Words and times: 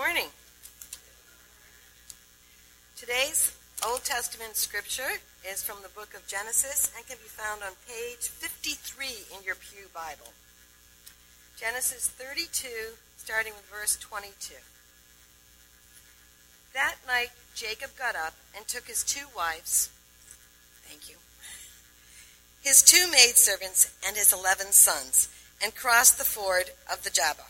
morning. 0.00 0.32
Today's 2.96 3.54
Old 3.86 4.02
Testament 4.02 4.56
scripture 4.56 5.20
is 5.46 5.62
from 5.62 5.76
the 5.82 5.90
book 5.90 6.14
of 6.14 6.26
Genesis 6.26 6.90
and 6.96 7.06
can 7.06 7.18
be 7.18 7.28
found 7.28 7.60
on 7.62 7.72
page 7.86 8.32
53 8.32 9.36
in 9.36 9.44
your 9.44 9.56
Pew 9.56 9.92
Bible. 9.92 10.32
Genesis 11.60 12.08
32, 12.08 12.96
starting 13.18 13.52
with 13.52 13.68
verse 13.68 13.98
22. 14.00 14.54
That 16.72 16.94
night 17.06 17.32
Jacob 17.54 17.90
got 17.98 18.16
up 18.16 18.32
and 18.56 18.66
took 18.66 18.86
his 18.86 19.04
two 19.04 19.26
wives, 19.36 19.90
thank 20.88 21.10
you, 21.10 21.16
his 22.62 22.80
two 22.80 23.04
maidservants 23.12 23.92
and 24.06 24.16
his 24.16 24.32
eleven 24.32 24.72
sons, 24.72 25.28
and 25.62 25.74
crossed 25.74 26.16
the 26.16 26.24
ford 26.24 26.70
of 26.90 27.04
the 27.04 27.10
Jabbok. 27.10 27.49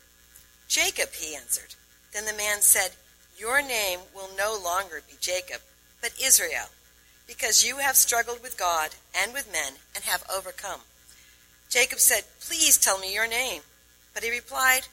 Jacob, 0.71 1.09
he 1.11 1.35
answered. 1.35 1.75
Then 2.13 2.23
the 2.23 2.31
man 2.31 2.61
said, 2.61 2.91
Your 3.37 3.61
name 3.61 3.99
will 4.15 4.29
no 4.37 4.57
longer 4.57 5.01
be 5.05 5.17
Jacob, 5.19 5.59
but 6.01 6.13
Israel, 6.17 6.69
because 7.27 7.67
you 7.67 7.79
have 7.79 7.97
struggled 7.97 8.41
with 8.41 8.57
God 8.57 8.91
and 9.13 9.33
with 9.33 9.51
men 9.51 9.73
and 9.93 10.05
have 10.05 10.23
overcome. 10.33 10.79
Jacob 11.69 11.99
said, 11.99 12.23
Please 12.39 12.77
tell 12.77 12.97
me 12.99 13.13
your 13.13 13.27
name. 13.27 13.63
But 14.13 14.23
he 14.23 14.31
replied, 14.31 14.83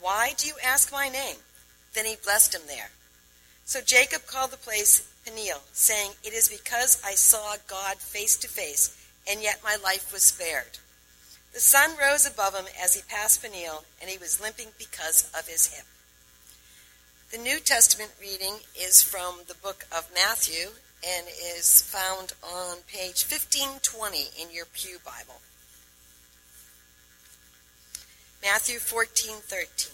Why 0.00 0.32
do 0.34 0.46
you 0.46 0.54
ask 0.64 0.90
my 0.90 1.10
name? 1.10 1.36
Then 1.92 2.06
he 2.06 2.16
blessed 2.16 2.54
him 2.54 2.62
there. 2.66 2.88
So 3.66 3.82
Jacob 3.82 4.24
called 4.26 4.50
the 4.50 4.56
place 4.56 5.12
Peniel, 5.26 5.60
saying, 5.74 6.12
It 6.24 6.32
is 6.32 6.48
because 6.48 7.02
I 7.04 7.12
saw 7.12 7.56
God 7.66 7.98
face 7.98 8.38
to 8.38 8.48
face, 8.48 8.96
and 9.30 9.42
yet 9.42 9.60
my 9.62 9.76
life 9.84 10.10
was 10.10 10.22
spared. 10.22 10.78
The 11.52 11.60
sun 11.60 11.96
rose 11.96 12.26
above 12.26 12.54
him 12.54 12.66
as 12.80 12.94
he 12.94 13.02
passed 13.02 13.42
Peniel, 13.42 13.84
and 14.00 14.10
he 14.10 14.18
was 14.18 14.40
limping 14.40 14.68
because 14.78 15.30
of 15.36 15.48
his 15.48 15.74
hip. 15.74 15.86
The 17.30 17.38
New 17.38 17.60
Testament 17.60 18.12
reading 18.20 18.60
is 18.74 19.02
from 19.02 19.40
the 19.48 19.54
book 19.54 19.84
of 19.92 20.10
Matthew 20.14 20.70
and 21.06 21.26
is 21.28 21.82
found 21.82 22.32
on 22.42 22.78
page 22.86 23.24
1520 23.24 24.30
in 24.40 24.50
your 24.50 24.64
Pew 24.64 24.98
Bible. 25.04 25.40
Matthew 28.42 28.78
14:13. 28.78 29.92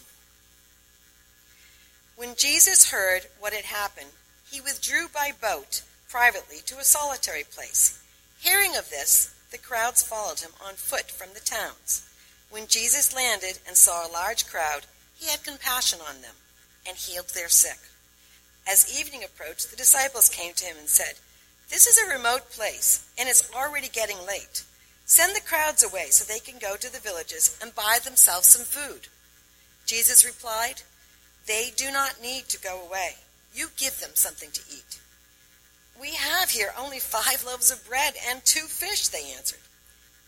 When 2.17 2.37
Jesus 2.37 2.91
heard 2.91 3.27
what 3.41 3.53
had 3.53 3.65
happened, 3.65 4.13
he 4.49 4.61
withdrew 4.61 5.09
by 5.09 5.33
boat 5.33 5.83
privately 6.09 6.61
to 6.67 6.79
a 6.79 6.85
solitary 6.85 7.43
place. 7.43 7.99
Hearing 8.39 8.77
of 8.77 8.91
this, 8.91 9.34
the 9.55 9.59
crowds 9.59 10.03
followed 10.03 10.41
him 10.41 10.51
on 10.67 10.75
foot 10.75 11.13
from 11.13 11.29
the 11.33 11.39
towns. 11.39 12.03
When 12.51 12.67
Jesus 12.67 13.15
landed 13.15 13.61
and 13.69 13.77
saw 13.77 14.05
a 14.05 14.11
large 14.11 14.49
crowd, 14.49 14.81
he 15.17 15.31
had 15.31 15.45
compassion 15.45 16.01
on 16.01 16.23
them 16.23 16.35
and 16.85 16.97
healed 16.97 17.29
their 17.29 17.49
sick. 17.49 17.79
As 18.67 18.99
evening 18.99 19.23
approached, 19.23 19.71
the 19.71 19.77
disciples 19.77 20.29
came 20.29 20.55
to 20.55 20.65
him 20.65 20.75
and 20.77 20.89
said, 20.89 21.15
This 21.71 21.87
is 21.87 21.99
a 21.99 22.13
remote 22.13 22.51
place, 22.51 23.09
and 23.17 23.29
it's 23.29 23.49
already 23.55 23.87
getting 23.87 24.17
late. 24.27 24.65
Send 25.07 25.37
the 25.37 25.41
crowds 25.41 25.85
away 25.85 26.07
so 26.11 26.25
they 26.25 26.41
can 26.41 26.59
go 26.59 26.75
to 26.75 26.93
the 26.93 26.99
villages 26.99 27.57
and 27.63 27.77
buy 27.77 27.99
themselves 28.03 28.49
some 28.49 28.67
food. 28.67 29.07
Jesus 29.87 30.27
replied, 30.27 30.83
They 31.47 31.71
do 31.77 31.93
not 31.93 32.21
need 32.21 32.49
to 32.49 32.61
go 32.61 32.85
away. 32.85 33.19
You 33.55 33.69
give 33.77 34.01
them 34.01 34.11
something 34.15 34.51
to 34.51 34.63
eat. 34.69 34.99
We 36.01 36.15
have 36.15 36.51
here 36.51 36.73
only 36.79 36.99
five 36.99 37.45
loaves 37.45 37.71
of 37.71 37.87
bread 37.89 38.15
and 38.29 38.45
two 38.45 38.67
fish, 38.67 39.09
they 39.09 39.33
answered. 39.37 39.61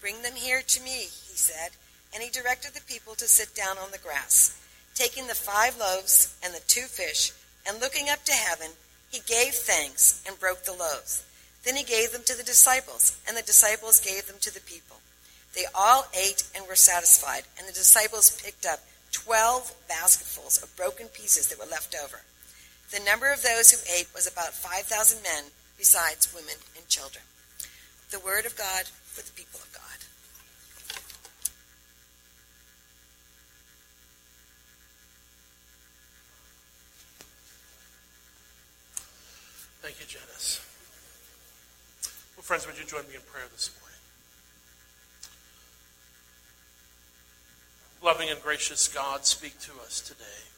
Bring 0.01 0.23
them 0.23 0.35
here 0.35 0.63
to 0.63 0.83
me, 0.83 1.09
he 1.29 1.37
said, 1.37 1.71
and 2.15 2.23
he 2.23 2.31
directed 2.31 2.75
the 2.75 2.81
people 2.83 3.15
to 3.17 3.27
sit 3.27 3.55
down 3.55 3.77
on 3.79 3.91
the 3.91 3.99
grass. 3.99 4.61
Taking 4.95 5.27
the 5.27 5.35
five 5.35 5.77
loaves 5.79 6.35
and 6.43 6.55
the 6.55 6.63
two 6.67 6.87
fish, 6.87 7.33
and 7.67 7.81
looking 7.81 8.09
up 8.09 8.25
to 8.25 8.33
heaven, 8.33 8.69
he 9.11 9.21
gave 9.27 9.55
thanks 9.55 10.23
and 10.27 10.39
broke 10.39 10.65
the 10.65 10.73
loaves. 10.73 11.25
Then 11.65 11.77
he 11.77 11.85
gave 11.85 12.13
them 12.13 12.23
to 12.27 12.37
the 12.37 12.45
disciples, 12.45 13.19
and 13.27 13.37
the 13.37 13.43
disciples 13.43 14.01
gave 14.01 14.27
them 14.27 14.37
to 14.41 14.55
the 14.55 14.61
people. 14.61 14.97
They 15.55 15.65
all 15.75 16.07
ate 16.15 16.45
and 16.55 16.67
were 16.69 16.77
satisfied, 16.77 17.43
and 17.59 17.67
the 17.67 17.73
disciples 17.73 18.41
picked 18.41 18.65
up 18.65 18.81
twelve 19.11 19.75
basketfuls 19.89 20.63
of 20.63 20.77
broken 20.77 21.09
pieces 21.09 21.49
that 21.49 21.59
were 21.59 21.71
left 21.71 21.97
over. 22.03 22.21
The 22.93 23.01
number 23.05 23.33
of 23.33 23.43
those 23.43 23.73
who 23.73 23.79
ate 23.99 24.09
was 24.15 24.27
about 24.27 24.55
5,000 24.55 25.23
men, 25.23 25.51
besides 25.77 26.33
women 26.33 26.55
and 26.77 26.87
children. 26.89 27.25
The 28.11 28.21
word 28.21 28.47
of 28.47 28.57
God 28.57 28.87
for 28.87 29.23
the 29.23 29.33
people 29.33 29.61
of 29.61 29.73
God. 29.73 29.83
Thank 39.83 40.01
you, 40.01 40.07
Janice. 40.07 40.61
Well, 42.37 42.43
friends, 42.43 42.67
would 42.67 42.79
you 42.79 42.85
join 42.85 43.03
me 43.09 43.15
in 43.15 43.21
prayer 43.23 43.47
this 43.53 43.71
morning? 43.81 43.99
Loving 48.03 48.31
and 48.31 48.43
gracious 48.43 48.89
God, 48.89 49.25
speak 49.27 49.59
to 49.61 49.73
us 49.85 50.01
today. 50.01 50.56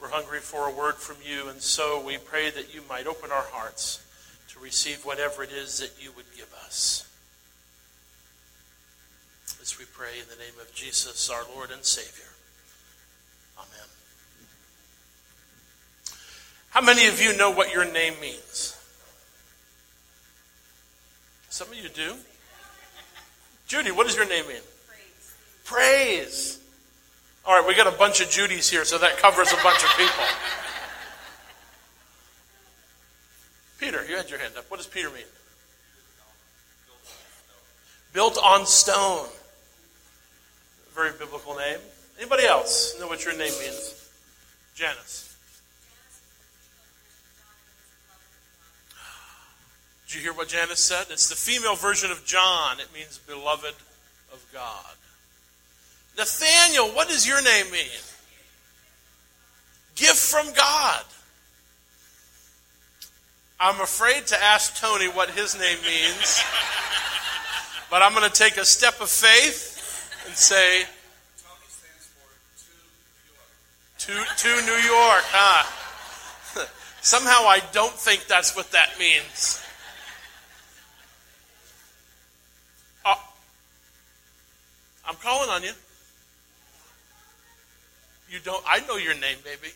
We're 0.00 0.08
hungry 0.08 0.40
for 0.40 0.66
a 0.66 0.72
word 0.72 0.94
from 0.94 1.16
you, 1.22 1.48
and 1.48 1.60
so 1.60 2.00
we 2.00 2.16
pray 2.16 2.50
that 2.50 2.74
you 2.74 2.80
might 2.88 3.06
open 3.06 3.30
our 3.30 3.44
hearts 3.50 4.02
to 4.48 4.58
receive 4.58 5.04
whatever 5.04 5.42
it 5.42 5.52
is 5.52 5.78
that 5.80 5.92
you 6.02 6.10
would 6.16 6.24
give 6.34 6.52
us. 6.64 7.06
As 9.60 9.78
we 9.78 9.84
pray 9.84 10.18
in 10.20 10.26
the 10.28 10.42
name 10.42 10.58
of 10.60 10.72
Jesus, 10.74 11.28
our 11.28 11.42
Lord 11.54 11.70
and 11.70 11.84
Savior. 11.84 12.24
Amen. 13.58 13.88
How 16.70 16.80
many 16.80 17.06
of 17.06 17.20
you 17.20 17.36
know 17.36 17.50
what 17.50 17.72
your 17.72 17.84
name 17.84 18.14
means? 18.22 18.76
Some 21.50 21.68
of 21.68 21.74
you 21.74 21.90
do. 21.90 22.14
Judy, 23.66 23.90
what 23.90 24.06
does 24.06 24.16
your 24.16 24.26
name 24.26 24.46
mean? 24.48 24.62
Praise. 24.86 25.34
Praise. 25.64 26.59
All 27.46 27.58
right, 27.58 27.66
we 27.66 27.74
got 27.74 27.86
a 27.86 27.96
bunch 27.96 28.20
of 28.20 28.28
Judys 28.28 28.70
here, 28.70 28.84
so 28.84 28.98
that 28.98 29.16
covers 29.16 29.52
a 29.52 29.56
bunch 29.62 29.82
of 29.82 29.90
people. 29.96 30.24
Peter, 33.78 34.04
you 34.08 34.16
had 34.16 34.28
your 34.28 34.38
hand 34.38 34.54
up. 34.58 34.70
What 34.70 34.76
does 34.76 34.86
Peter 34.86 35.08
mean? 35.08 35.24
Built 38.12 38.38
on 38.38 38.66
stone. 38.66 39.26
Very 40.94 41.12
biblical 41.18 41.54
name. 41.56 41.78
Anybody 42.18 42.44
else 42.44 42.98
know 43.00 43.06
what 43.06 43.24
your 43.24 43.32
name 43.32 43.52
means? 43.60 44.10
Janice. 44.74 45.34
Did 50.06 50.16
you 50.16 50.20
hear 50.20 50.32
what 50.32 50.48
Janice 50.48 50.84
said? 50.84 51.06
It's 51.10 51.28
the 51.28 51.36
female 51.36 51.76
version 51.76 52.10
of 52.10 52.24
John. 52.26 52.80
It 52.80 52.92
means 52.92 53.18
beloved 53.18 53.74
of 54.32 54.44
God. 54.52 54.96
Nathaniel, 56.20 56.86
what 56.88 57.08
does 57.08 57.26
your 57.26 57.42
name 57.42 57.70
mean? 57.72 57.88
Gift 59.96 60.18
from 60.18 60.52
God. 60.52 61.02
I'm 63.58 63.80
afraid 63.80 64.26
to 64.26 64.42
ask 64.42 64.78
Tony 64.78 65.08
what 65.08 65.30
his 65.30 65.58
name 65.58 65.78
means, 65.80 66.42
but 67.90 68.02
I'm 68.02 68.12
going 68.12 68.30
to 68.30 68.38
take 68.38 68.58
a 68.58 68.66
step 68.66 69.00
of 69.00 69.08
faith 69.08 70.12
and 70.26 70.36
say, 70.36 70.82
Tony 71.42 71.70
stands 71.70 72.10
for 73.96 73.98
to, 73.98 74.12
to 74.12 74.48
New 74.66 74.72
York, 74.72 75.24
huh? 75.32 76.66
Somehow 77.00 77.48
I 77.48 77.62
don't 77.72 77.94
think 77.94 78.26
that's 78.26 78.54
what 78.54 78.70
that 78.72 78.90
means. 78.98 79.58
Uh, 83.06 83.14
I'm 85.08 85.16
calling 85.16 85.48
on 85.48 85.62
you. 85.62 85.72
You 88.30 88.38
don't, 88.44 88.62
I 88.66 88.80
know 88.86 88.96
your 88.96 89.14
name, 89.14 89.38
baby. 89.42 89.72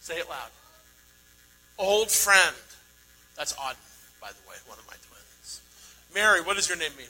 Say 0.00 0.14
it 0.14 0.28
loud. 0.28 0.50
Old 1.76 2.10
friend. 2.10 2.54
That's 3.36 3.54
odd, 3.58 3.76
by 4.20 4.28
the 4.28 4.48
way, 4.48 4.56
one 4.66 4.78
of 4.78 4.86
my 4.86 4.94
twins. 5.08 5.60
Mary, 6.14 6.40
what 6.40 6.56
does 6.56 6.68
your 6.68 6.78
name 6.78 6.92
mean? 6.96 7.08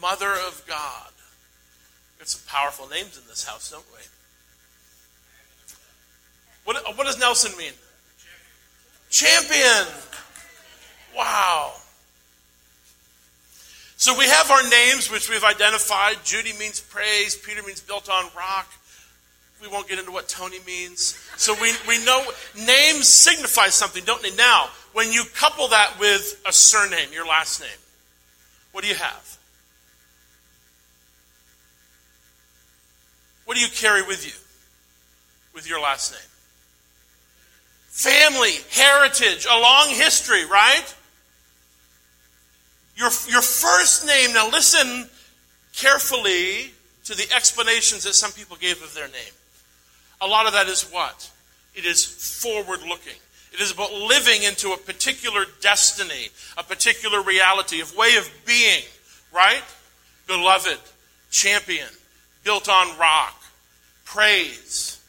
Mother 0.00 0.30
of 0.30 0.62
God. 0.66 1.12
We 2.16 2.20
Got 2.20 2.28
some 2.28 2.42
powerful 2.46 2.88
names 2.88 3.16
in 3.16 3.26
this 3.28 3.46
house, 3.46 3.70
don't 3.70 3.84
we? 3.92 4.02
What, 6.64 6.98
what 6.98 7.06
does 7.06 7.18
Nelson 7.18 7.56
mean? 7.56 7.72
Champion. 9.08 9.86
Wow. 11.16 11.72
So 13.96 14.16
we 14.16 14.26
have 14.26 14.50
our 14.50 14.62
names, 14.68 15.10
which 15.10 15.30
we've 15.30 15.44
identified. 15.44 16.16
Judy 16.22 16.52
means 16.58 16.80
praise. 16.80 17.34
Peter 17.34 17.62
means 17.62 17.80
built 17.80 18.10
on 18.10 18.26
rock. 18.36 18.70
We 19.62 19.68
won't 19.68 19.88
get 19.88 19.98
into 19.98 20.12
what 20.12 20.28
Tony 20.28 20.58
means. 20.66 21.18
So 21.36 21.54
we, 21.60 21.72
we 21.88 22.04
know 22.04 22.22
names 22.54 23.08
signify 23.08 23.68
something, 23.68 24.04
don't 24.04 24.22
they? 24.22 24.34
Now, 24.34 24.68
when 24.92 25.12
you 25.12 25.24
couple 25.34 25.68
that 25.68 25.98
with 25.98 26.40
a 26.46 26.52
surname, 26.52 27.08
your 27.12 27.26
last 27.26 27.60
name, 27.60 27.70
what 28.72 28.82
do 28.82 28.88
you 28.88 28.96
have? 28.96 29.38
What 33.46 33.56
do 33.56 33.62
you 33.62 33.68
carry 33.68 34.02
with 34.02 34.26
you 34.26 34.32
with 35.54 35.68
your 35.68 35.80
last 35.80 36.12
name? 36.12 36.20
Family, 37.88 38.52
heritage, 38.72 39.46
a 39.50 39.58
long 39.58 39.88
history, 39.88 40.44
right? 40.44 40.94
Your, 42.96 43.10
your 43.28 43.42
first 43.42 44.06
name, 44.06 44.32
now 44.32 44.48
listen 44.48 45.08
carefully 45.74 46.72
to 47.04 47.14
the 47.14 47.26
explanations 47.34 48.04
that 48.04 48.14
some 48.14 48.32
people 48.32 48.56
gave 48.56 48.82
of 48.82 48.94
their 48.94 49.08
name. 49.08 49.32
A 50.20 50.26
lot 50.26 50.46
of 50.46 50.54
that 50.54 50.66
is 50.66 50.82
what? 50.84 51.30
It 51.74 51.84
is 51.84 52.04
forward 52.04 52.80
looking. 52.80 53.12
It 53.52 53.60
is 53.60 53.70
about 53.70 53.92
living 53.92 54.42
into 54.42 54.72
a 54.72 54.76
particular 54.76 55.44
destiny, 55.60 56.30
a 56.56 56.62
particular 56.62 57.22
reality, 57.22 57.80
of 57.80 57.94
way 57.96 58.16
of 58.16 58.30
being, 58.46 58.82
right? 59.32 59.62
Beloved, 60.26 60.78
champion, 61.30 61.88
built 62.44 62.68
on 62.68 62.98
rock, 62.98 63.42
praise. 64.04 65.00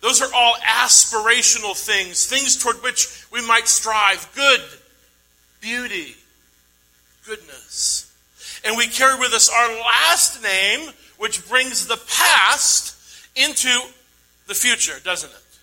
Those 0.00 0.20
are 0.20 0.30
all 0.34 0.54
aspirational 0.54 1.76
things, 1.76 2.26
things 2.26 2.56
toward 2.56 2.82
which 2.82 3.24
we 3.30 3.46
might 3.46 3.68
strive. 3.68 4.28
Good, 4.34 4.60
beauty, 5.60 6.16
goodness. 7.30 8.12
And 8.64 8.76
we 8.76 8.86
carry 8.88 9.18
with 9.18 9.32
us 9.32 9.48
our 9.48 9.68
last 9.80 10.42
name, 10.42 10.90
which 11.18 11.48
brings 11.48 11.86
the 11.86 12.00
past 12.08 12.96
into 13.36 13.70
the 14.48 14.54
future, 14.54 14.98
doesn't 15.04 15.30
it? 15.30 15.58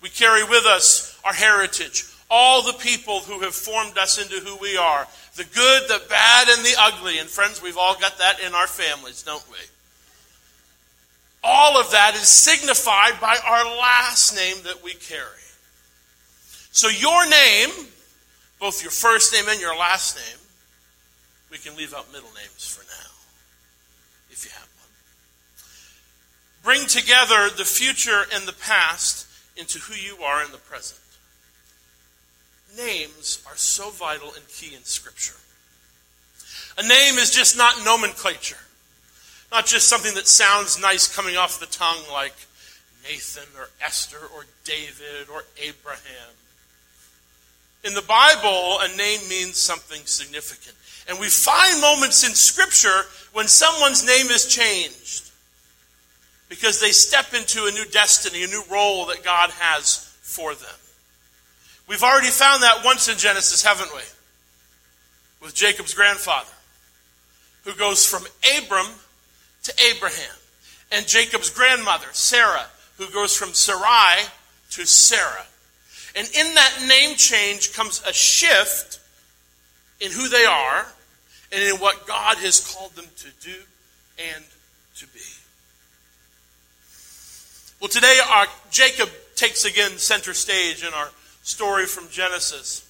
We 0.00 0.08
carry 0.08 0.44
with 0.44 0.64
us 0.64 1.18
our 1.24 1.32
heritage, 1.32 2.04
all 2.30 2.62
the 2.62 2.74
people 2.74 3.20
who 3.20 3.40
have 3.40 3.54
formed 3.54 3.98
us 3.98 4.22
into 4.22 4.36
who 4.46 4.56
we 4.58 4.76
are 4.76 5.06
the 5.34 5.44
good, 5.44 5.82
the 5.88 6.00
bad, 6.08 6.48
and 6.48 6.64
the 6.64 6.74
ugly. 6.78 7.18
And 7.18 7.28
friends, 7.28 7.60
we've 7.60 7.76
all 7.76 7.94
got 8.00 8.16
that 8.16 8.40
in 8.40 8.54
our 8.54 8.66
families, 8.66 9.22
don't 9.22 9.44
we? 9.50 9.58
All 11.44 11.78
of 11.78 11.90
that 11.90 12.14
is 12.14 12.26
signified 12.26 13.20
by 13.20 13.36
our 13.46 13.66
last 13.76 14.34
name 14.34 14.56
that 14.64 14.82
we 14.82 14.94
carry. 14.94 15.28
So, 16.72 16.88
your 16.88 17.28
name, 17.28 17.68
both 18.58 18.82
your 18.82 18.90
first 18.90 19.34
name 19.34 19.44
and 19.50 19.60
your 19.60 19.76
last 19.76 20.16
name, 20.16 20.45
we 21.50 21.58
can 21.58 21.76
leave 21.76 21.94
out 21.94 22.12
middle 22.12 22.32
names 22.34 22.66
for 22.66 22.84
now, 22.84 23.10
if 24.30 24.44
you 24.44 24.50
have 24.52 24.68
one. 24.78 24.90
Bring 26.62 26.86
together 26.88 27.48
the 27.56 27.64
future 27.64 28.24
and 28.34 28.46
the 28.46 28.52
past 28.52 29.26
into 29.56 29.78
who 29.78 29.94
you 29.94 30.22
are 30.22 30.44
in 30.44 30.52
the 30.52 30.58
present. 30.58 31.00
Names 32.76 33.42
are 33.46 33.56
so 33.56 33.90
vital 33.90 34.32
and 34.34 34.46
key 34.48 34.74
in 34.74 34.84
Scripture. 34.84 35.36
A 36.78 36.82
name 36.82 37.14
is 37.14 37.30
just 37.30 37.56
not 37.56 37.84
nomenclature. 37.84 38.58
Not 39.50 39.66
just 39.66 39.88
something 39.88 40.14
that 40.14 40.26
sounds 40.26 40.80
nice 40.80 41.14
coming 41.14 41.36
off 41.36 41.60
the 41.60 41.66
tongue 41.66 42.02
like 42.12 42.34
Nathan 43.04 43.48
or 43.56 43.70
Esther 43.80 44.18
or 44.34 44.44
David 44.64 45.30
or 45.32 45.44
Abraham. 45.62 46.34
In 47.84 47.94
the 47.94 48.02
Bible, 48.02 48.78
a 48.80 48.88
name 48.96 49.20
means 49.28 49.56
something 49.56 50.04
significant. 50.04 50.76
And 51.08 51.20
we 51.20 51.28
find 51.28 51.80
moments 51.80 52.26
in 52.26 52.34
Scripture 52.34 53.02
when 53.32 53.46
someone's 53.48 54.04
name 54.04 54.26
is 54.26 54.46
changed 54.46 55.30
because 56.48 56.80
they 56.80 56.90
step 56.90 57.34
into 57.34 57.66
a 57.66 57.70
new 57.70 57.84
destiny, 57.86 58.44
a 58.44 58.48
new 58.48 58.62
role 58.70 59.06
that 59.06 59.24
God 59.24 59.50
has 59.50 60.12
for 60.22 60.54
them. 60.54 60.74
We've 61.88 62.02
already 62.02 62.30
found 62.30 62.62
that 62.62 62.84
once 62.84 63.08
in 63.08 63.16
Genesis, 63.18 63.62
haven't 63.62 63.90
we? 63.94 64.02
With 65.42 65.54
Jacob's 65.54 65.94
grandfather, 65.94 66.50
who 67.64 67.74
goes 67.74 68.04
from 68.04 68.24
Abram 68.58 68.86
to 69.64 69.72
Abraham. 69.94 70.34
And 70.90 71.06
Jacob's 71.06 71.50
grandmother, 71.50 72.06
Sarah, 72.12 72.66
who 72.98 73.08
goes 73.10 73.36
from 73.36 73.52
Sarai 73.52 74.22
to 74.70 74.86
Sarah. 74.86 75.46
And 76.14 76.26
in 76.28 76.54
that 76.54 76.84
name 76.88 77.16
change 77.16 77.74
comes 77.74 78.02
a 78.06 78.12
shift 78.12 79.00
in 80.00 80.10
who 80.10 80.28
they 80.28 80.44
are 80.44 80.86
and 81.52 81.62
in 81.62 81.76
what 81.76 82.06
God 82.06 82.38
has 82.38 82.74
called 82.74 82.94
them 82.94 83.06
to 83.18 83.28
do 83.40 83.56
and 84.18 84.44
to 84.96 85.06
be. 85.08 85.20
Well, 87.80 87.88
today 87.88 88.18
our 88.28 88.46
Jacob 88.70 89.10
takes 89.34 89.64
again 89.64 89.98
center 89.98 90.32
stage 90.34 90.82
in 90.82 90.92
our 90.94 91.10
story 91.42 91.86
from 91.86 92.08
Genesis. 92.10 92.82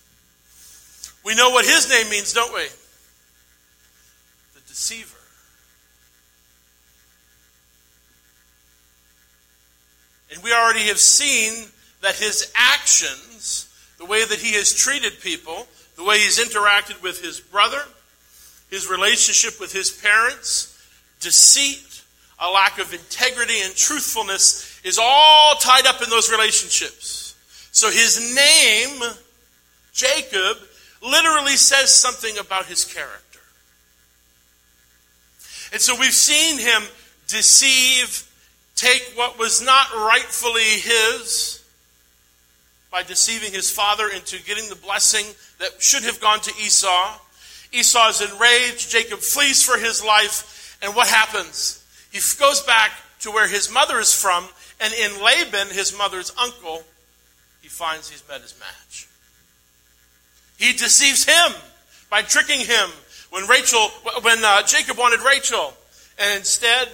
We 1.25 1.35
know 1.35 1.51
what 1.51 1.65
his 1.65 1.91
name 1.91 2.09
means, 2.09 2.33
don't 2.33 2.55
we? 2.55 2.63
The 4.55 4.61
deceiver. 4.69 5.17
And 10.33 10.43
we 10.43 10.53
already 10.53 10.87
have 10.87 10.99
seen 10.99 11.69
that 12.03 12.15
his 12.15 12.53
actions, 12.55 13.69
the 13.99 14.05
way 14.05 14.25
that 14.25 14.39
he 14.39 14.55
has 14.55 14.73
treated 14.73 15.21
people, 15.21 15.67
the 15.97 16.05
way 16.05 16.19
he's 16.19 16.39
interacted 16.39 17.03
with 17.03 17.21
his 17.21 17.41
brother, 17.41 17.83
his 18.71 18.89
relationship 18.89 19.61
with 19.61 19.73
his 19.73 19.91
parents, 19.91 20.73
deceit, 21.21 22.03
a 22.39 22.51
lack 22.51 22.79
of 22.79 22.93
integrity 22.93 23.61
and 23.63 23.75
truthfulness 23.75 24.81
is 24.85 24.99
all 25.01 25.55
tied 25.57 25.87
up 25.87 26.03
in 26.03 26.11
those 26.11 26.31
relationships. 26.31 27.35
So 27.73 27.91
his 27.91 28.35
name, 28.35 29.03
Jacob, 29.93 30.59
literally 31.03 31.57
says 31.57 31.95
something 31.95 32.39
about 32.39 32.67
his 32.67 32.85
character. 32.85 33.41
And 35.73 35.81
so 35.81 35.95
we've 35.99 36.13
seen 36.13 36.59
him 36.59 36.83
deceive, 37.29 38.29
take 38.77 39.13
what 39.15 39.39
was 39.39 39.63
not 39.63 39.93
rightfully 39.95 40.63
his 40.63 41.63
by 42.91 43.03
deceiving 43.03 43.53
his 43.53 43.71
father 43.71 44.09
into 44.09 44.43
getting 44.45 44.69
the 44.69 44.77
blessing 44.77 45.27
that 45.59 45.83
should 45.83 46.05
have 46.05 46.21
gone 46.21 46.41
to 46.41 46.53
Esau. 46.63 47.19
Esau 47.77 48.09
is 48.09 48.21
enraged. 48.21 48.91
Jacob 48.91 49.21
flees 49.21 49.63
for 49.63 49.79
his 49.79 50.05
life. 50.05 50.79
And 50.83 50.95
what 50.95 51.07
happens? 51.07 51.85
He 52.11 52.21
goes 52.39 52.63
back 52.63 52.93
to 53.21 53.31
where 53.31 53.49
his 53.49 53.71
mother 53.73 53.99
is 53.99 54.15
from. 54.15 54.47
And 54.81 54.93
in 54.95 55.23
Laban, 55.23 55.69
his 55.69 55.97
mother's 55.97 56.33
uncle, 56.39 56.83
he 57.63 57.69
finds 57.69 58.09
he's 58.09 58.23
met 58.29 58.41
his 58.41 58.55
match. 58.59 59.09
He 60.59 60.73
deceives 60.73 61.25
him 61.25 61.53
by 62.11 62.23
tricking 62.23 62.61
him 62.61 62.91
when 63.31 63.47
Rachel, 63.47 63.89
when 64.23 64.45
uh, 64.45 64.63
Jacob 64.63 64.97
wanted 64.97 65.21
Rachel, 65.21 65.75
and 66.19 66.39
instead 66.39 66.89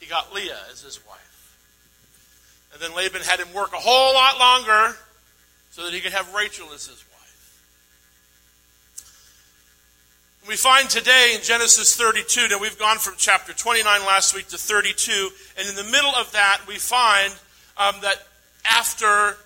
he 0.00 0.06
got 0.06 0.34
Leah 0.34 0.58
as 0.70 0.82
his 0.82 1.04
wife. 1.06 1.56
And 2.72 2.82
then 2.82 2.94
Laban 2.94 3.22
had 3.22 3.40
him 3.40 3.52
work 3.54 3.72
a 3.72 3.78
whole 3.78 4.14
lot 4.14 4.38
longer 4.38 4.96
so 5.70 5.84
that 5.84 5.94
he 5.94 6.00
could 6.00 6.12
have 6.12 6.34
Rachel 6.34 6.66
as 6.74 6.86
his 6.86 6.96
wife. 6.96 7.13
We 10.46 10.56
find 10.56 10.90
today 10.90 11.32
in 11.34 11.40
Genesis 11.40 11.96
32, 11.96 12.48
now 12.48 12.58
we've 12.58 12.78
gone 12.78 12.98
from 12.98 13.14
chapter 13.16 13.54
29 13.54 14.00
last 14.02 14.34
week 14.34 14.46
to 14.48 14.58
32, 14.58 15.30
and 15.56 15.66
in 15.66 15.74
the 15.74 15.84
middle 15.84 16.14
of 16.14 16.30
that, 16.32 16.60
we 16.68 16.74
find 16.74 17.32
um, 17.78 17.94
that 18.02 18.16
after 18.70 19.38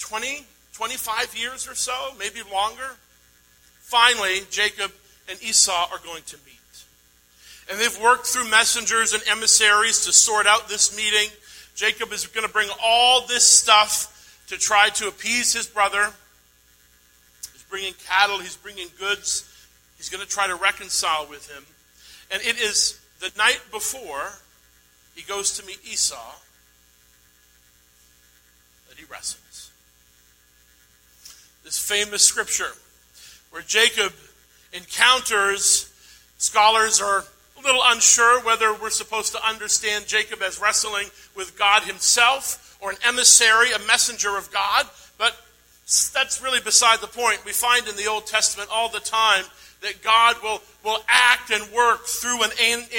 20, 0.00 0.44
25 0.72 1.38
years 1.38 1.68
or 1.68 1.76
so, 1.76 1.92
maybe 2.18 2.40
longer, 2.52 2.96
finally, 3.78 4.40
Jacob 4.50 4.90
and 5.30 5.40
Esau 5.40 5.88
are 5.92 6.00
going 6.04 6.24
to 6.24 6.36
meet. 6.44 6.54
And 7.70 7.78
they've 7.78 8.02
worked 8.02 8.26
through 8.26 8.50
messengers 8.50 9.12
and 9.12 9.22
emissaries 9.30 10.04
to 10.04 10.12
sort 10.12 10.48
out 10.48 10.68
this 10.68 10.96
meeting. 10.96 11.30
Jacob 11.76 12.12
is 12.12 12.26
going 12.26 12.44
to 12.44 12.52
bring 12.52 12.70
all 12.82 13.24
this 13.28 13.44
stuff 13.44 14.42
to 14.48 14.58
try 14.58 14.88
to 14.94 15.06
appease 15.06 15.52
his 15.52 15.68
brother. 15.68 16.10
He's 17.52 17.64
bringing 17.70 17.92
cattle, 18.08 18.40
he's 18.40 18.56
bringing 18.56 18.88
goods 18.98 19.52
He's 19.96 20.08
going 20.08 20.22
to 20.22 20.28
try 20.28 20.46
to 20.46 20.54
reconcile 20.54 21.26
with 21.28 21.50
him. 21.50 21.64
And 22.30 22.42
it 22.42 22.60
is 22.60 23.00
the 23.20 23.30
night 23.36 23.60
before 23.70 24.32
he 25.14 25.22
goes 25.22 25.56
to 25.58 25.66
meet 25.66 25.78
Esau 25.84 26.34
that 28.88 28.98
he 28.98 29.04
wrestles. 29.10 29.70
This 31.64 31.78
famous 31.78 32.22
scripture 32.22 32.72
where 33.50 33.62
Jacob 33.62 34.12
encounters, 34.72 35.92
scholars 36.38 37.00
are 37.00 37.24
a 37.58 37.62
little 37.64 37.80
unsure 37.84 38.42
whether 38.42 38.74
we're 38.74 38.90
supposed 38.90 39.32
to 39.32 39.46
understand 39.46 40.06
Jacob 40.06 40.42
as 40.42 40.60
wrestling 40.60 41.08
with 41.34 41.58
God 41.58 41.84
himself 41.84 42.76
or 42.80 42.90
an 42.90 42.98
emissary, 43.06 43.72
a 43.72 43.78
messenger 43.86 44.36
of 44.36 44.52
God, 44.52 44.86
but 45.16 45.34
that's 46.12 46.42
really 46.42 46.60
beside 46.60 47.00
the 47.00 47.06
point. 47.06 47.44
We 47.44 47.52
find 47.52 47.88
in 47.88 47.96
the 47.96 48.06
Old 48.06 48.26
Testament 48.26 48.68
all 48.70 48.90
the 48.90 49.00
time 49.00 49.44
that 49.82 50.02
God 50.02 50.36
will, 50.42 50.60
will 50.84 51.02
act 51.08 51.50
and 51.50 51.72
work 51.72 52.06
through 52.06 52.42
an 52.42 52.50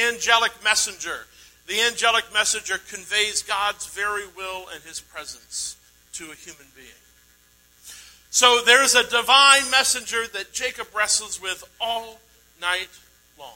angelic 0.07 0.51
messenger. 0.63 1.25
The 1.67 1.81
angelic 1.81 2.25
messenger 2.33 2.77
conveys 2.89 3.43
God's 3.43 3.87
very 3.87 4.25
will 4.35 4.65
and 4.73 4.81
his 4.83 5.01
presence 5.01 5.75
to 6.13 6.25
a 6.25 6.35
human 6.35 6.67
being. 6.75 6.87
So 8.29 8.61
there's 8.65 8.95
a 8.95 9.03
divine 9.09 9.69
messenger 9.71 10.27
that 10.33 10.53
Jacob 10.53 10.87
wrestles 10.95 11.41
with 11.41 11.63
all 11.81 12.19
night 12.61 12.89
long. 13.39 13.53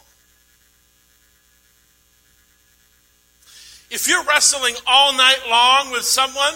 If 3.90 4.08
you're 4.08 4.24
wrestling 4.24 4.76
all 4.88 5.14
night 5.16 5.42
long 5.50 5.92
with 5.92 6.04
someone, 6.04 6.54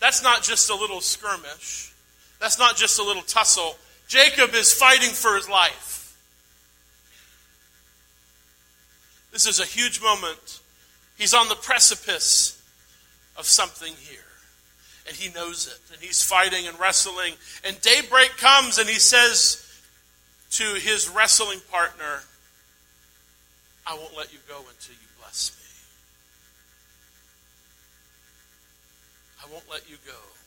that's 0.00 0.22
not 0.22 0.42
just 0.42 0.70
a 0.70 0.74
little 0.74 1.00
skirmish. 1.00 1.92
That's 2.40 2.58
not 2.58 2.76
just 2.76 2.98
a 2.98 3.02
little 3.02 3.22
tussle. 3.22 3.76
Jacob 4.08 4.54
is 4.54 4.72
fighting 4.72 5.10
for 5.10 5.36
his 5.36 5.48
life. 5.48 6.16
This 9.32 9.46
is 9.46 9.60
a 9.60 9.66
huge 9.66 10.02
moment. 10.02 10.60
He's 11.18 11.34
on 11.34 11.48
the 11.48 11.54
precipice 11.54 12.60
of 13.36 13.44
something 13.44 13.92
here. 13.98 14.18
And 15.06 15.14
he 15.14 15.30
knows 15.32 15.66
it. 15.66 15.78
And 15.92 16.02
he's 16.02 16.24
fighting 16.24 16.66
and 16.66 16.80
wrestling. 16.80 17.34
And 17.64 17.78
daybreak 17.82 18.30
comes 18.38 18.78
and 18.78 18.88
he 18.88 18.98
says 18.98 19.64
to 20.52 20.64
his 20.74 21.08
wrestling 21.10 21.60
partner, 21.70 22.22
I 23.86 23.94
won't 23.94 24.16
let 24.16 24.32
you 24.32 24.38
go 24.48 24.56
until 24.56 24.94
you 24.94 25.08
bless 25.20 25.52
me. 25.58 25.66
I 29.44 29.52
won't 29.52 29.70
let 29.70 29.88
you 29.88 29.96
go 30.06 30.37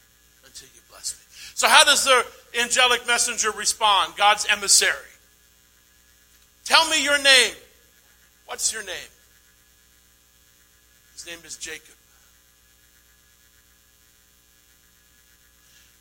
until 0.46 0.68
you 0.74 0.82
bless 0.90 1.16
me. 1.16 1.24
So, 1.56 1.68
how 1.68 1.84
does 1.84 2.06
the 2.06 2.26
angelic 2.60 3.06
messenger 3.08 3.52
respond? 3.52 4.16
God's 4.18 4.46
emissary. 4.50 4.96
Tell 6.66 6.88
me 6.90 7.04
your 7.04 7.22
name. 7.22 7.54
What's 8.46 8.74
your 8.74 8.84
name? 8.84 9.12
His 11.14 11.26
name 11.26 11.40
is 11.46 11.56
Jacob. 11.58 11.96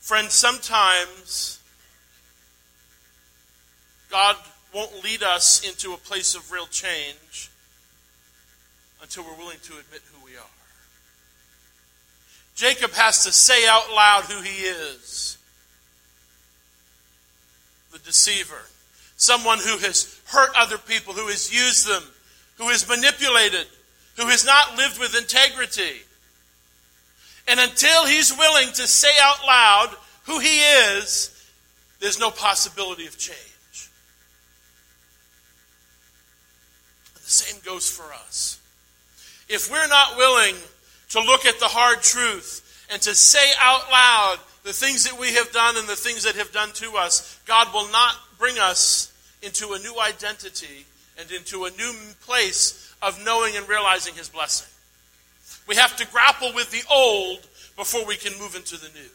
Friends, 0.00 0.32
sometimes 0.32 1.60
God 4.10 4.36
won't 4.74 5.04
lead 5.04 5.22
us 5.22 5.66
into 5.68 5.92
a 5.92 5.96
place 5.96 6.34
of 6.34 6.50
real 6.50 6.66
change 6.66 7.50
until 9.02 9.24
we're 9.24 9.36
willing 9.36 9.58
to 9.62 9.72
admit 9.74 10.02
who 10.12 10.24
we 10.24 10.36
are. 10.36 10.59
Jacob 12.60 12.92
has 12.92 13.24
to 13.24 13.32
say 13.32 13.66
out 13.66 13.90
loud 13.90 14.24
who 14.24 14.42
he 14.42 14.64
is 14.64 15.38
the 17.90 17.98
deceiver, 18.00 18.60
someone 19.16 19.56
who 19.56 19.78
has 19.78 20.20
hurt 20.26 20.50
other 20.54 20.76
people, 20.76 21.14
who 21.14 21.28
has 21.28 21.50
used 21.50 21.88
them, 21.88 22.02
who 22.58 22.68
has 22.68 22.86
manipulated, 22.86 23.66
who 24.18 24.26
has 24.26 24.44
not 24.44 24.76
lived 24.76 25.00
with 25.00 25.16
integrity. 25.16 26.02
And 27.48 27.58
until 27.58 28.04
he's 28.04 28.36
willing 28.36 28.68
to 28.74 28.86
say 28.86 29.08
out 29.22 29.38
loud 29.46 29.96
who 30.24 30.38
he 30.38 30.60
is, 30.60 31.34
there's 31.98 32.20
no 32.20 32.30
possibility 32.30 33.06
of 33.06 33.16
change. 33.16 33.88
The 37.14 37.20
same 37.30 37.58
goes 37.64 37.90
for 37.90 38.12
us. 38.12 38.60
If 39.48 39.70
we're 39.70 39.88
not 39.88 40.18
willing 40.18 40.56
to 41.10 41.20
look 41.20 41.46
at 41.46 41.58
the 41.58 41.66
hard 41.66 42.02
truth 42.02 42.86
and 42.90 43.00
to 43.02 43.14
say 43.14 43.52
out 43.60 43.90
loud 43.90 44.38
the 44.62 44.72
things 44.72 45.04
that 45.04 45.18
we 45.18 45.34
have 45.34 45.50
done 45.52 45.76
and 45.76 45.88
the 45.88 45.96
things 45.96 46.24
that 46.24 46.36
have 46.36 46.52
done 46.52 46.70
to 46.74 46.96
us, 46.96 47.40
God 47.46 47.72
will 47.72 47.90
not 47.90 48.16
bring 48.38 48.58
us 48.58 49.12
into 49.42 49.72
a 49.72 49.78
new 49.78 49.98
identity 50.00 50.84
and 51.18 51.30
into 51.30 51.64
a 51.64 51.70
new 51.70 51.92
place 52.22 52.94
of 53.02 53.22
knowing 53.24 53.56
and 53.56 53.68
realizing 53.68 54.14
His 54.14 54.28
blessing. 54.28 54.68
We 55.66 55.76
have 55.76 55.96
to 55.96 56.06
grapple 56.08 56.52
with 56.54 56.70
the 56.70 56.82
old 56.90 57.46
before 57.76 58.04
we 58.04 58.16
can 58.16 58.38
move 58.38 58.54
into 58.54 58.76
the 58.76 58.88
new. 58.88 59.08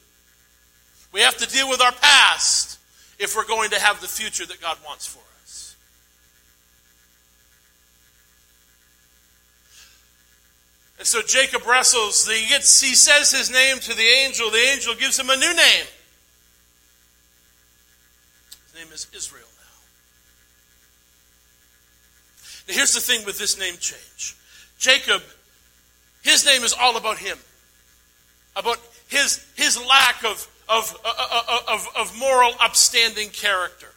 We 1.11 1.21
have 1.21 1.37
to 1.37 1.47
deal 1.47 1.69
with 1.69 1.81
our 1.81 1.91
past 1.91 2.79
if 3.19 3.35
we're 3.35 3.45
going 3.45 3.69
to 3.69 3.79
have 3.79 4.01
the 4.01 4.07
future 4.07 4.45
that 4.45 4.61
God 4.61 4.77
wants 4.85 5.07
for 5.07 5.19
us. 5.19 5.34
And 10.97 11.07
so 11.07 11.21
Jacob 11.21 11.65
wrestles. 11.67 12.27
He, 12.27 12.47
gets, 12.47 12.81
he 12.81 12.95
says 12.95 13.31
his 13.31 13.51
name 13.51 13.79
to 13.79 13.93
the 13.93 14.03
angel. 14.03 14.49
The 14.49 14.57
angel 14.57 14.95
gives 14.95 15.19
him 15.19 15.29
a 15.29 15.35
new 15.35 15.55
name. 15.55 15.85
His 18.71 18.83
name 18.83 18.93
is 18.93 19.07
Israel 19.13 19.47
now. 19.57 19.63
Now, 22.67 22.75
here's 22.75 22.93
the 22.93 23.01
thing 23.01 23.25
with 23.25 23.37
this 23.37 23.59
name 23.59 23.75
change 23.79 24.35
Jacob, 24.77 25.21
his 26.23 26.45
name 26.45 26.63
is 26.63 26.73
all 26.79 26.97
about 26.97 27.17
him, 27.17 27.37
about 28.55 28.79
his, 29.07 29.45
his 29.55 29.79
lack 29.85 30.23
of, 30.23 30.47
of, 30.67 30.95
uh, 31.05 31.13
uh, 31.17 31.41
uh, 31.47 31.59
of, 31.73 31.87
of 31.95 32.17
moral, 32.17 32.53
upstanding 32.59 33.29
character, 33.29 33.87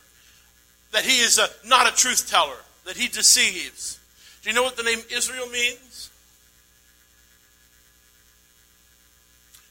that 0.93 1.05
he 1.05 1.21
is 1.21 1.39
a, 1.39 1.49
not 1.67 1.91
a 1.91 1.97
truth 1.97 2.29
teller, 2.29 2.57
that 2.85 2.97
he 2.97 3.09
deceives. 3.09 3.99
Do 4.43 4.51
you 4.51 4.55
know 4.55 4.63
what 4.63 4.77
the 4.77 4.83
name 4.83 5.01
Israel 5.11 5.49
means? 5.49 6.11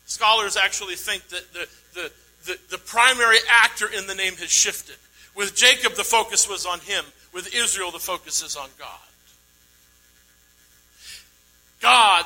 Scholars 0.07 0.55
actually 0.55 0.95
think 0.95 1.27
that 1.27 1.53
the, 1.53 1.67
the, 1.93 2.11
the, 2.45 2.59
the, 2.71 2.77
primary 2.77 3.39
actor 3.49 3.87
in 3.87 4.07
the 4.07 4.15
name 4.15 4.35
has 4.37 4.49
shifted. 4.49 4.95
With 5.35 5.53
Jacob, 5.53 5.95
the 5.95 6.03
focus 6.03 6.49
was 6.49 6.65
on 6.65 6.79
him. 6.79 7.03
With 7.33 7.53
Israel, 7.53 7.91
the 7.91 7.99
focus 7.99 8.41
is 8.41 8.55
on 8.55 8.69
God. 8.79 8.87
God, 11.81 12.25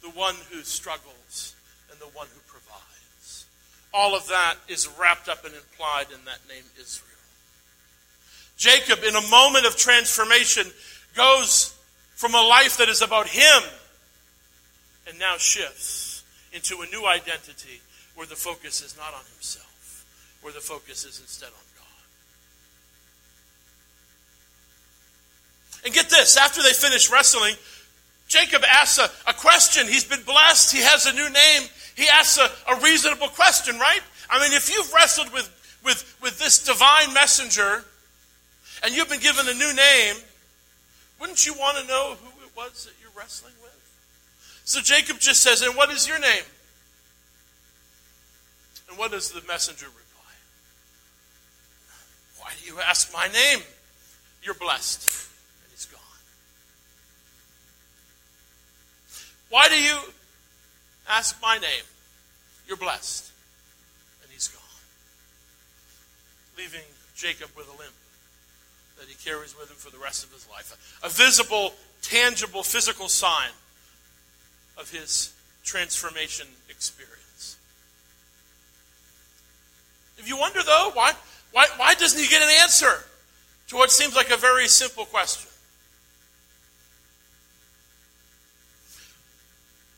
the 0.00 0.08
one 0.08 0.34
who 0.50 0.62
struggles 0.62 1.54
and 1.92 2.00
the 2.00 2.06
one 2.16 2.26
who 2.32 2.40
provides. 2.48 3.44
All 3.92 4.16
of 4.16 4.26
that 4.28 4.54
is 4.66 4.88
wrapped 4.98 5.28
up 5.28 5.44
and 5.44 5.54
implied 5.54 6.06
in 6.10 6.24
that 6.24 6.38
name 6.48 6.64
Israel. 6.80 7.06
Jacob, 8.56 9.04
in 9.04 9.14
a 9.14 9.28
moment 9.28 9.66
of 9.66 9.76
transformation, 9.76 10.64
goes 11.14 11.76
from 12.14 12.34
a 12.34 12.40
life 12.40 12.78
that 12.78 12.88
is 12.88 13.02
about 13.02 13.28
him 13.28 13.62
and 15.06 15.18
now 15.18 15.36
shifts 15.36 16.07
into 16.52 16.82
a 16.82 16.86
new 16.86 17.06
identity 17.06 17.80
where 18.14 18.26
the 18.26 18.36
focus 18.36 18.82
is 18.82 18.96
not 18.96 19.14
on 19.14 19.24
himself, 19.34 20.04
where 20.42 20.52
the 20.52 20.60
focus 20.60 21.04
is 21.04 21.20
instead 21.20 21.48
on 21.48 21.66
God. 21.76 21.84
And 25.84 25.94
get 25.94 26.10
this 26.10 26.36
after 26.36 26.62
they 26.62 26.72
finish 26.72 27.10
wrestling, 27.10 27.54
Jacob 28.28 28.62
asks 28.64 28.98
a, 28.98 29.30
a 29.30 29.32
question. 29.32 29.86
He's 29.86 30.04
been 30.04 30.22
blessed, 30.22 30.72
he 30.72 30.82
has 30.82 31.06
a 31.06 31.12
new 31.12 31.30
name. 31.30 31.62
He 31.96 32.08
asks 32.08 32.38
a, 32.38 32.72
a 32.72 32.80
reasonable 32.80 33.28
question, 33.28 33.78
right? 33.78 34.00
I 34.30 34.40
mean, 34.40 34.52
if 34.52 34.70
you've 34.70 34.92
wrestled 34.92 35.32
with, 35.32 35.48
with, 35.84 36.16
with 36.22 36.38
this 36.38 36.62
divine 36.64 37.12
messenger 37.14 37.84
and 38.84 38.94
you've 38.94 39.08
been 39.08 39.20
given 39.20 39.48
a 39.48 39.54
new 39.54 39.74
name, 39.74 40.16
wouldn't 41.20 41.46
you 41.46 41.54
want 41.54 41.78
to 41.78 41.86
know 41.88 42.16
who 42.22 42.44
it 42.44 42.50
was 42.56 42.84
that 42.84 42.92
you're 43.00 43.10
wrestling 43.16 43.54
with? 43.62 43.77
So 44.68 44.82
Jacob 44.82 45.18
just 45.18 45.42
says, 45.42 45.62
And 45.62 45.74
what 45.74 45.88
is 45.88 46.06
your 46.06 46.18
name? 46.18 46.42
And 48.90 48.98
what 48.98 49.12
does 49.12 49.30
the 49.30 49.40
messenger 49.48 49.86
reply? 49.86 50.32
Why 52.38 52.50
do 52.60 52.70
you 52.70 52.78
ask 52.78 53.10
my 53.14 53.28
name? 53.28 53.60
You're 54.42 54.52
blessed. 54.52 55.26
And 55.62 55.70
he's 55.70 55.86
gone. 55.86 56.00
Why 59.48 59.70
do 59.70 59.82
you 59.82 59.96
ask 61.08 61.40
my 61.40 61.56
name? 61.56 61.84
You're 62.66 62.76
blessed. 62.76 63.32
And 64.22 64.30
he's 64.30 64.48
gone. 64.48 64.62
Leaving 66.58 66.84
Jacob 67.16 67.48
with 67.56 67.68
a 67.68 67.78
limp 67.78 67.94
that 68.98 69.06
he 69.06 69.14
carries 69.24 69.56
with 69.58 69.70
him 69.70 69.76
for 69.76 69.90
the 69.90 69.96
rest 69.96 70.24
of 70.24 70.32
his 70.34 70.46
life. 70.50 70.76
A 71.02 71.08
visible, 71.08 71.72
tangible, 72.02 72.62
physical 72.62 73.08
sign 73.08 73.48
of 74.78 74.90
his 74.90 75.32
transformation 75.64 76.46
experience. 76.68 77.56
If 80.18 80.28
you 80.28 80.36
wonder, 80.36 80.62
though, 80.62 80.90
why, 80.94 81.12
why, 81.52 81.66
why 81.76 81.94
doesn't 81.94 82.20
he 82.20 82.28
get 82.28 82.42
an 82.42 82.48
answer 82.60 83.04
to 83.68 83.76
what 83.76 83.90
seems 83.90 84.14
like 84.16 84.30
a 84.30 84.36
very 84.36 84.68
simple 84.68 85.04
question? 85.04 85.50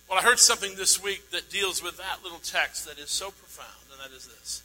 Well, 0.09 0.19
I 0.19 0.23
heard 0.23 0.41
something 0.41 0.75
this 0.75 1.01
week 1.01 1.31
that 1.31 1.51
deals 1.51 1.83
with 1.83 1.97
that 1.99 2.19
little 2.25 2.41
text 2.41 2.87
that 2.87 2.99
is 2.99 3.11
so 3.11 3.31
profound, 3.31 3.69
and 3.93 4.01
that 4.01 4.17
is 4.17 4.27
this. 4.27 4.63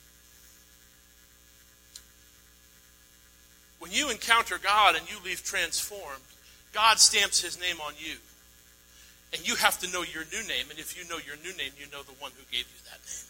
When 3.77 3.91
you 3.91 4.10
encounter 4.10 4.57
God 4.57 4.95
and 4.95 5.07
you 5.07 5.17
leave 5.24 5.43
transformed, 5.43 6.24
God 6.74 6.98
stamps 6.98 7.41
his 7.41 7.60
name 7.60 7.77
on 7.86 7.93
you. 8.00 8.15
And 9.34 9.48
you 9.48 9.55
have 9.55 9.79
to 9.79 9.91
know 9.91 10.03
your 10.03 10.24
new 10.32 10.48
name. 10.48 10.65
And 10.70 10.79
if 10.79 10.98
you 10.98 11.08
know 11.10 11.17
your 11.25 11.36
new 11.38 11.55
name, 11.58 11.72
you 11.77 11.86
know 11.91 12.03
the 12.03 12.13
one 12.20 12.32
who 12.38 12.44
gave 12.51 12.65
you 12.65 12.82
that 12.89 13.00
name. 13.05 13.25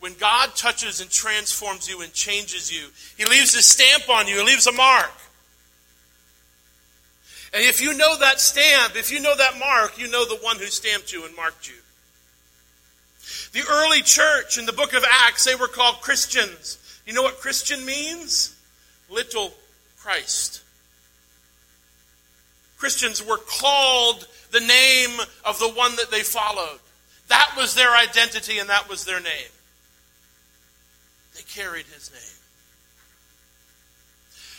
When 0.00 0.14
God 0.14 0.54
touches 0.54 1.00
and 1.00 1.10
transforms 1.10 1.88
you 1.88 2.02
and 2.02 2.12
changes 2.12 2.70
you, 2.70 2.88
he 3.16 3.24
leaves 3.24 3.54
his 3.54 3.66
stamp 3.66 4.08
on 4.10 4.28
you, 4.28 4.38
he 4.38 4.44
leaves 4.44 4.66
a 4.66 4.72
mark. 4.72 5.10
And 7.54 7.62
if 7.62 7.80
you 7.80 7.94
know 7.94 8.18
that 8.18 8.40
stamp, 8.40 8.96
if 8.96 9.12
you 9.12 9.20
know 9.20 9.34
that 9.36 9.58
mark, 9.58 9.96
you 9.96 10.10
know 10.10 10.26
the 10.26 10.42
one 10.42 10.58
who 10.58 10.66
stamped 10.66 11.12
you 11.12 11.24
and 11.24 11.34
marked 11.36 11.68
you. 11.68 11.76
The 13.52 13.62
early 13.70 14.02
church 14.02 14.58
in 14.58 14.66
the 14.66 14.72
book 14.72 14.92
of 14.92 15.04
Acts, 15.08 15.44
they 15.44 15.54
were 15.54 15.68
called 15.68 16.00
Christians. 16.00 16.78
You 17.06 17.14
know 17.14 17.22
what 17.22 17.38
Christian 17.38 17.86
means? 17.86 18.56
Little 19.08 19.54
Christ. 19.98 20.63
Christians 22.84 23.26
were 23.26 23.38
called 23.38 24.28
the 24.50 24.60
name 24.60 25.18
of 25.46 25.58
the 25.58 25.70
one 25.70 25.96
that 25.96 26.10
they 26.10 26.20
followed. 26.20 26.78
That 27.28 27.54
was 27.56 27.74
their 27.74 27.96
identity 27.96 28.58
and 28.58 28.68
that 28.68 28.90
was 28.90 29.06
their 29.06 29.20
name. 29.20 29.52
They 31.34 31.40
carried 31.48 31.86
his 31.86 32.10
name. 32.12 32.20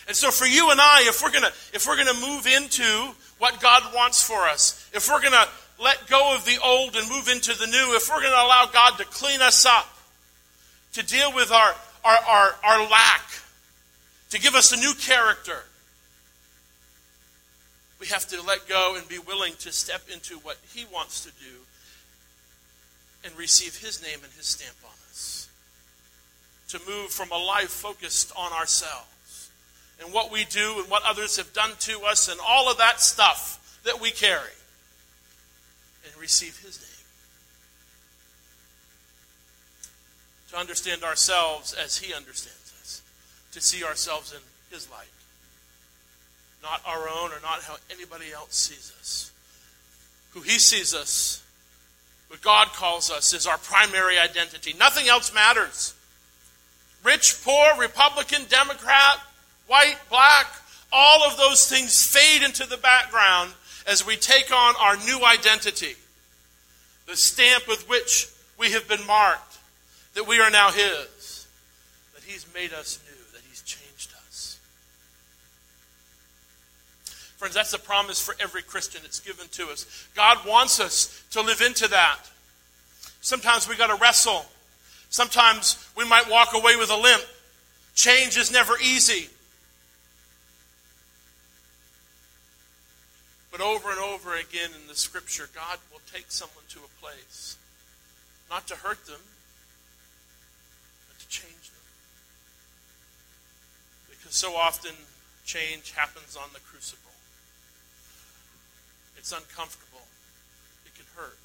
And 0.07 0.15
so 0.17 0.31
for 0.31 0.47
you 0.47 0.71
and 0.71 0.81
I, 0.81 1.03
if 1.05 1.21
we're 1.21 1.29
gonna 1.29 1.51
if 1.71 1.85
we're 1.85 1.97
gonna 1.97 2.19
move 2.19 2.47
into 2.47 3.13
what 3.37 3.61
God 3.61 3.93
wants 3.93 4.23
for 4.23 4.47
us, 4.47 4.89
if 4.91 5.07
we're 5.07 5.21
gonna 5.21 5.45
let 5.79 6.07
go 6.07 6.33
of 6.33 6.45
the 6.45 6.57
old 6.65 6.95
and 6.95 7.07
move 7.07 7.27
into 7.27 7.53
the 7.53 7.67
new, 7.67 7.95
if 7.95 8.09
we're 8.09 8.23
gonna 8.23 8.43
allow 8.43 8.67
God 8.73 8.97
to 8.97 9.05
clean 9.05 9.39
us 9.43 9.67
up, 9.67 9.87
to 10.93 11.05
deal 11.05 11.31
with 11.35 11.51
our 11.51 11.75
our, 12.03 12.17
our, 12.27 12.55
our 12.63 12.89
lack, 12.89 13.21
to 14.31 14.39
give 14.39 14.55
us 14.55 14.71
a 14.71 14.77
new 14.77 14.95
character, 14.95 15.63
we 18.05 18.09
have 18.09 18.27
to 18.27 18.39
let 18.43 18.67
go 18.67 18.95
and 18.95 19.07
be 19.07 19.17
willing 19.17 19.53
to 19.57 19.71
step 19.71 20.03
into 20.13 20.35
what 20.39 20.57
He 20.71 20.85
wants 20.93 21.23
to 21.23 21.31
do 21.43 21.55
and 23.23 23.35
receive 23.35 23.77
His 23.77 23.99
name 23.99 24.19
and 24.23 24.31
His 24.33 24.45
stamp 24.45 24.75
on 24.83 24.93
us. 25.09 25.49
To 26.69 26.79
move 26.87 27.09
from 27.09 27.31
a 27.31 27.37
life 27.37 27.71
focused 27.71 28.31
on 28.37 28.51
ourselves 28.51 29.49
and 29.99 30.13
what 30.13 30.31
we 30.31 30.45
do 30.45 30.75
and 30.77 30.89
what 30.89 31.01
others 31.03 31.37
have 31.37 31.51
done 31.53 31.71
to 31.79 32.01
us 32.01 32.29
and 32.29 32.39
all 32.47 32.69
of 32.69 32.77
that 32.77 32.99
stuff 32.99 33.81
that 33.85 33.99
we 33.99 34.11
carry 34.11 34.53
and 36.05 36.21
receive 36.21 36.59
His 36.59 36.79
name. 36.79 36.89
To 40.51 40.57
understand 40.59 41.03
ourselves 41.03 41.73
as 41.73 41.97
He 41.97 42.13
understands 42.13 42.71
us, 42.81 43.01
to 43.53 43.61
see 43.61 43.83
ourselves 43.83 44.31
in 44.31 44.41
His 44.69 44.91
light 44.91 45.07
not 46.65 46.81
our 46.85 47.07
own 47.07 47.31
or 47.31 47.39
not 47.41 47.61
how 47.61 47.75
anybody 47.91 48.33
else 48.33 48.55
sees 48.55 48.91
us. 48.99 49.31
Who 50.33 50.41
He 50.41 50.57
sees 50.57 50.93
us, 50.93 51.43
what 52.27 52.41
God 52.41 52.67
calls 52.69 53.11
us, 53.11 53.33
is 53.33 53.45
our 53.45 53.59
primary 53.59 54.17
identity. 54.17 54.73
Nothing 54.77 55.07
else 55.07 55.33
matters. 55.33 55.93
Rich, 57.03 57.43
poor, 57.45 57.79
Republican, 57.79 58.41
Democrat, 58.49 59.19
white, 59.67 59.97
black, 60.09 60.47
all 60.91 61.23
of 61.23 61.37
those 61.37 61.69
things 61.69 62.05
fade 62.05 62.43
into 62.43 62.67
the 62.67 62.77
background 62.77 63.51
as 63.87 64.05
we 64.05 64.15
take 64.15 64.51
on 64.51 64.73
our 64.79 64.97
new 64.97 65.23
identity. 65.23 65.93
The 67.05 67.15
stamp 67.15 67.67
with 67.67 67.87
which 67.87 68.27
we 68.57 68.71
have 68.71 68.87
been 68.87 69.05
marked, 69.05 69.59
that 70.15 70.27
we 70.27 70.39
are 70.39 70.49
now 70.49 70.71
His, 70.71 71.45
that 72.15 72.23
He's 72.25 72.47
made 72.55 72.73
us 72.73 72.99
new. 73.07 73.15
Friends, 77.37 77.55
that's 77.55 77.73
a 77.73 77.79
promise 77.79 78.19
for 78.21 78.35
every 78.39 78.61
Christian. 78.61 79.01
It's 79.03 79.19
given 79.19 79.47
to 79.51 79.67
us. 79.69 80.07
God 80.15 80.37
wants 80.47 80.79
us 80.79 81.23
to 81.31 81.41
live 81.41 81.61
into 81.61 81.87
that. 81.89 82.19
Sometimes 83.21 83.67
we 83.67 83.75
got 83.75 83.87
to 83.87 84.01
wrestle. 84.01 84.45
Sometimes 85.09 85.77
we 85.97 86.07
might 86.07 86.29
walk 86.29 86.53
away 86.53 86.75
with 86.75 86.89
a 86.89 86.97
limp. 86.97 87.23
Change 87.93 88.37
is 88.37 88.51
never 88.51 88.73
easy. 88.77 89.29
But 93.51 93.61
over 93.61 93.89
and 93.89 93.99
over 93.99 94.35
again 94.35 94.71
in 94.81 94.87
the 94.87 94.95
scripture, 94.95 95.47
God 95.55 95.79
will 95.91 96.01
take 96.13 96.25
someone 96.29 96.65
to 96.69 96.79
a 96.79 97.01
place, 97.01 97.55
not 98.49 98.67
to 98.67 98.75
hurt 98.75 99.05
them, 99.05 99.21
but 101.07 101.19
to 101.19 101.27
change 101.29 101.53
them. 101.53 101.85
Because 104.09 104.35
so 104.35 104.55
often 104.55 104.91
change 105.45 105.91
happens 105.91 106.35
on 106.35 106.49
the 106.53 106.59
crucible. 106.59 107.14
It's 109.17 109.31
uncomfortable. 109.31 110.05
It 110.85 110.93
can 110.95 111.05
hurt. 111.15 111.37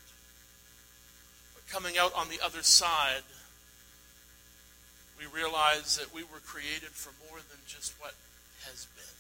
But 1.55 1.67
coming 1.73 1.99
out 1.99 2.13
on 2.15 2.29
the 2.29 2.45
other 2.45 2.63
side, 2.63 3.23
we 5.19 5.27
realize 5.27 5.97
that 5.99 6.15
we 6.15 6.23
were 6.23 6.41
created 6.47 6.91
for 6.91 7.13
more 7.29 7.39
than 7.39 7.59
just 7.67 7.93
what 8.01 8.15
has 8.67 8.87
been. 8.97 9.17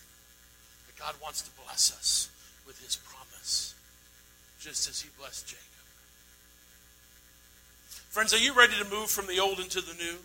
That 0.86 0.96
God 0.98 1.14
wants 1.22 1.42
to 1.42 1.50
bless 1.64 1.92
us 1.92 2.30
with 2.66 2.82
his 2.82 2.96
promise, 2.96 3.74
just 4.60 4.88
as 4.88 5.00
he 5.00 5.10
blessed 5.18 5.46
Jacob. 5.46 5.64
Friends, 8.10 8.34
are 8.34 8.38
you 8.38 8.54
ready 8.54 8.74
to 8.82 8.90
move 8.90 9.08
from 9.10 9.26
the 9.26 9.38
old 9.38 9.60
into 9.60 9.80
the 9.80 9.94
new? 9.94 10.16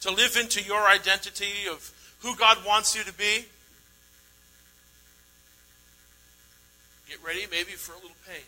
To 0.00 0.10
live 0.10 0.36
into 0.36 0.62
your 0.62 0.88
identity 0.88 1.68
of 1.70 1.92
who 2.20 2.34
God 2.36 2.58
wants 2.66 2.96
you 2.96 3.04
to 3.04 3.12
be? 3.12 3.44
Get 7.10 7.18
ready 7.26 7.42
maybe 7.50 7.74
for 7.74 7.90
a 7.90 7.96
little 7.98 8.14
pain. 8.22 8.46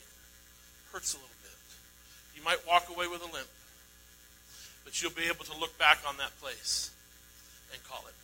Hurts 0.92 1.14
a 1.14 1.16
little 1.18 1.35
bit. 1.42 1.59
You 2.38 2.44
might 2.44 2.62
walk 2.62 2.87
away 2.88 3.09
with 3.09 3.20
a 3.20 3.31
limp. 3.35 3.51
But 4.85 5.03
you'll 5.03 5.11
be 5.11 5.27
able 5.27 5.44
to 5.51 5.59
look 5.59 5.77
back 5.79 5.98
on 6.07 6.16
that 6.18 6.31
place 6.40 6.94
and 7.75 7.83
call 7.83 8.07
it. 8.07 8.14